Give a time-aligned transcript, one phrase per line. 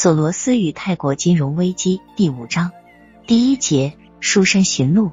[0.00, 2.70] 索罗斯与泰国金融危机第五章
[3.26, 5.10] 第一节书山寻路。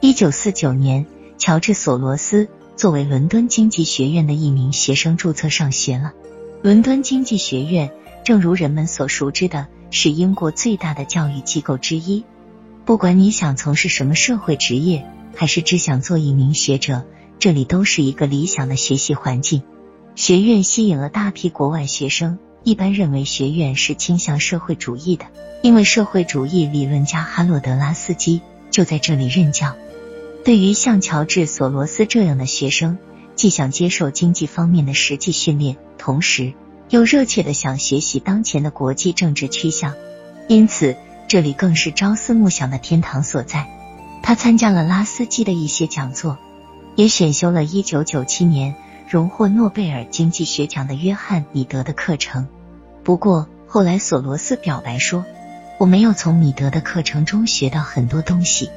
[0.00, 1.04] 一九四九年，
[1.36, 6.12] 乔治·索罗斯作为伦敦经济学院的一名学生注册上学了。
[6.62, 7.90] 伦敦经济学院，
[8.22, 12.24] 正如人们所熟知的，是英国最大的教育机构之一。
[12.84, 17.04] 不管你想从事什么社会职业，还是只想做一名学者，
[17.40, 19.64] 这里都是一个理想的学习环境。
[20.14, 22.38] 学院吸引了大批国外学生。
[22.64, 25.26] 一般认为学院是倾向社会主义的，
[25.62, 28.40] 因为社会主义理论家哈洛德拉斯基
[28.70, 29.76] 就在这里任教。
[30.46, 32.96] 对于像乔治索罗斯这样的学生，
[33.36, 36.54] 既想接受经济方面的实际训练，同时
[36.88, 39.92] 又热切的想学习当前的国际政治趋向，
[40.48, 40.96] 因此
[41.28, 43.68] 这里更是朝思暮想的天堂所在。
[44.22, 46.38] 他参加了拉斯基的一些讲座，
[46.96, 48.74] 也选修了一九九七年。
[49.14, 52.48] 荣获诺贝尔经济学奖的约翰米德的课程。
[53.04, 55.24] 不过后来索罗斯表白说
[55.78, 58.70] ：“我没有从米德的课程中学到很多东西。”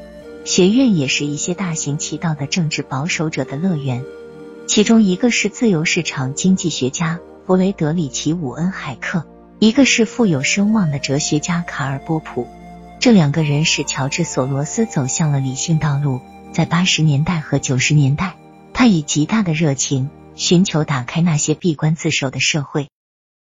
[0.45, 4.03] 学院也是一些大行其道的政治保守者的乐园，
[4.67, 9.25] 其中一个是自由市场经济学家弗雷德里奇·伍恩海克，
[9.57, 12.47] 一个是富有声望的哲学家卡尔波普。
[12.99, 16.21] 这两个人使乔治索罗斯走向了理性道路。
[16.53, 18.35] 在八十年代和九十年代，
[18.71, 20.11] 他以极大的热情。
[20.37, 22.89] 寻求打开那些闭关自守的社会。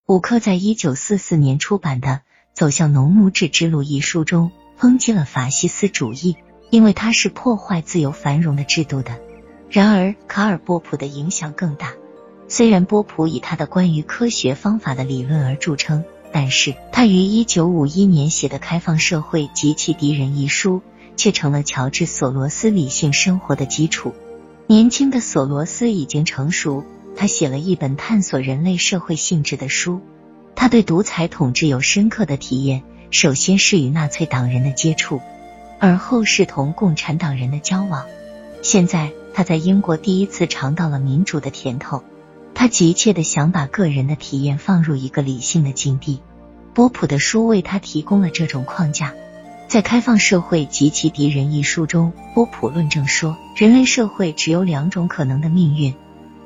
[0.07, 2.07] 伍克在一九四四年出版的
[2.53, 6.35] 《走向农奴制之路》一书中抨击了法西斯主义，
[6.69, 9.21] 因为它是破坏自由繁荣的制度的。
[9.69, 11.93] 然而，卡尔波普的影响更大。
[12.49, 16.03] 虽然波普以他的关于科学方法的理论而著称，
[16.33, 20.81] 但是他于一九五一年写的《开放社会及其敌人》一书，
[21.15, 24.13] 却成了乔治·索罗斯理性生活的基础。
[24.71, 26.85] 年轻的索罗斯已经成熟，
[27.17, 29.99] 他写了一本探索人类社会性质的书。
[30.55, 35.19] 他对独裁统治有深刻的体验，首先是与纳粹党人的接触，
[35.77, 38.05] 而后是同共产党人的交往。
[38.61, 42.05] 现在他在英国第一次尝到了民主的甜头，
[42.53, 46.21] 他急切的想把个人的体验放入一个理性的境地。
[46.73, 49.13] 波普的书为他提供了这种框架。
[49.71, 55.95] 在《开放社会及其敌人》一书中，波普论证说，人类社会只有两种可能的命运，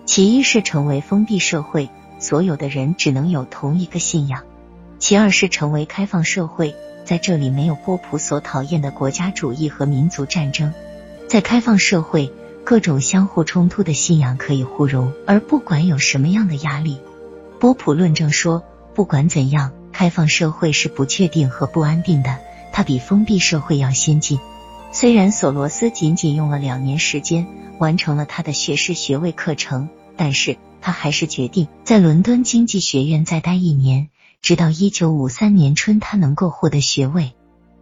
[0.06, 4.42] 其一是成为封闭社会，所有的人只能有同一个信仰；
[5.00, 10.72] 其二是成为开放社会，在这里没有波普所讨厌的国家主义和民族战争。
[11.28, 12.32] 在开放社会，
[12.64, 17.00] 各种相互冲突的信仰可以互融，而不管有什么样的压力。
[17.60, 18.64] 波普论证说，
[18.94, 22.38] 不管怎样，开放社会是不确定和不安定的。
[22.76, 24.38] 它比封闭社会要先进。
[24.92, 27.48] 虽然索罗斯仅仅用了两年时间
[27.80, 29.88] 完成了他的学士学位课程，
[30.18, 34.10] 但是他还是决定在伦敦经济学院再待一年，
[34.42, 37.32] 直到一九五三年春，他能够获得学位。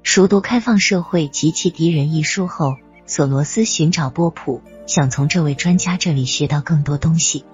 [0.04, 2.75] 熟读《开放社会及其敌人》一书后，
[3.08, 7.46] 索罗斯寻找波普，想从这位专家这里学到更多东西。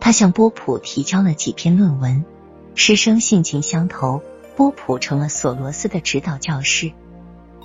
[0.00, 2.24] 他向波普提交了几篇论文，
[2.74, 4.20] 师生性情相投。
[4.58, 6.90] 波普成了索罗斯的指导教师。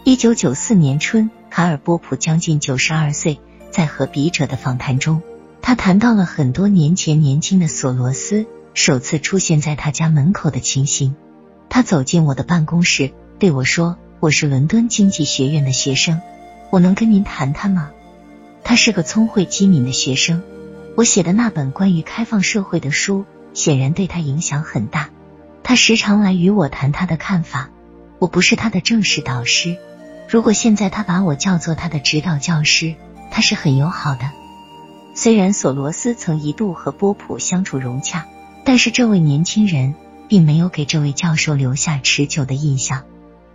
[0.04, 3.40] 一九九四年春，卡尔波普将近九十二岁，
[3.72, 5.24] 在和笔者的访谈中，
[5.60, 8.46] 他谈到了很多年前年轻的索罗斯
[8.76, 11.16] 首次出现在他家门口的情形。
[11.68, 16.22] 他走进我的办公室，对我说：“我是伦敦经济学院的学生，
[16.70, 17.90] 我能跟您谈谈吗？”
[18.64, 20.44] 他是个聪慧机敏的学生。
[20.96, 25.10] 我写的那本关于开放社会的书，显然对他影响很大。
[25.64, 27.70] 他时常来与我谈他的看法，
[28.20, 29.78] 我不是他的正式导师。
[30.28, 32.96] 如果现在他把我叫做他的指导教师，
[33.32, 34.32] 他是很友好的。
[35.16, 38.26] 虽然索罗斯曾一度和波普相处融洽，
[38.66, 39.94] 但是这位年轻人
[40.28, 43.04] 并没有给这位教授留下持久的印象。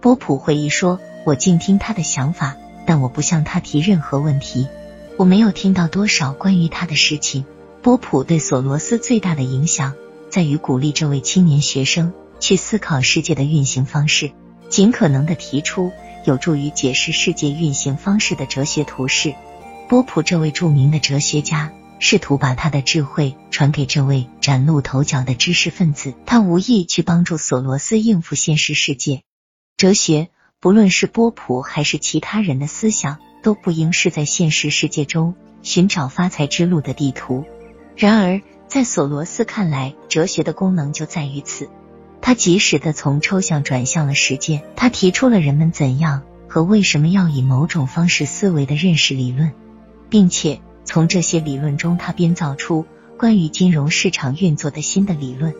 [0.00, 4.68] 波普回忆说：“我静听他的想法，但我不向他提任何问题。
[5.16, 7.44] 我没有听到多少关于他的事情。”
[7.82, 9.94] 波普对索罗斯最大的影响。
[10.30, 14.30] 在于鼓励这位青年学生去思考世界的运行方式，
[14.68, 15.90] 尽可能的提出
[16.24, 19.34] 有助于解释世界运行方式的哲学图式。
[19.88, 29.22] 波普这位著名的哲学家试图把他的智慧传给这位崭露头角的知识分子，他无意去帮助索罗斯应付现实世界。
[29.78, 30.28] 哲学，
[30.60, 37.44] 不论是波普还是其他人的思想，都不应是在现实世界中寻找发财之路的地图。
[37.96, 38.42] 然而。
[38.68, 41.68] 在索罗斯看来，哲学的功能就在于此。
[42.20, 44.62] 他及时的从抽象转向了实践。
[44.76, 49.52] 他提出了人们怎样和为什么要以某种方式思维的认识理论，
[50.10, 52.84] 并且从这些理论中，他编造出
[53.18, 55.54] 关于金融市场运作的新的理论。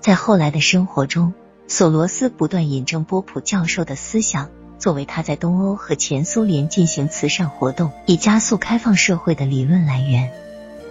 [0.00, 1.34] 在后来的生活中，
[1.66, 10.30] 索罗斯不断引证波普教授的思想，作为他在东欧和前苏联进行慈善活动，以加速开放社会的理论来源。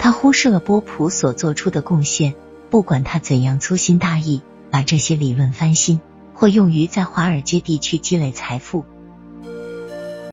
[0.03, 2.33] 他忽视了波普所做出的贡献，
[2.71, 6.01] 不管他怎样粗心大意，把这些理论翻新
[6.33, 8.83] 或用于在华尔街地区积累财富，